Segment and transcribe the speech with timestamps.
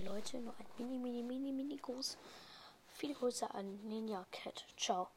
[0.00, 2.16] Leute, nur ein mini, mini, mini, mini groß.
[2.88, 4.64] Viel größer an Ninja Cat.
[4.76, 5.10] Ciao.